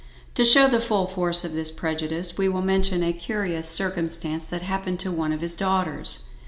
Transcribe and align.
To 0.33 0.43
show 0.43 0.67
the 0.67 0.79
full 0.81 1.05
force 1.05 1.43
of 1.43 1.53
this 1.53 1.69
prejudice 1.69 2.35
we 2.35 2.49
will 2.49 2.63
mention 2.63 3.03
a 3.03 3.13
curious 3.13 3.67
circumstance 3.67 4.47
that 4.47 4.63
happened 4.63 4.99
to 5.01 5.11
one 5.11 5.31
of 5.31 5.41
his 5.41 5.53
daughters. 5.53 6.21